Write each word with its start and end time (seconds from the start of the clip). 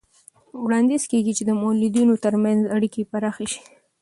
وړاندیز 0.63 1.03
کېږي 1.11 1.33
چې 1.37 1.43
د 1.45 1.51
مؤلدینو 1.61 2.15
ترمنځ 2.25 2.61
اړیکې 2.75 3.07
پراخه 3.11 3.45
شي. 3.51 3.61